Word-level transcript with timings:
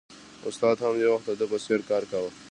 استاد 0.47 0.77
هم 0.83 0.93
یو 1.01 1.11
وخت 1.13 1.25
د 1.29 1.31
ده 1.39 1.45
په 1.51 1.57
څېر 1.65 1.79
کار 1.89 2.03
کاوه 2.11 2.31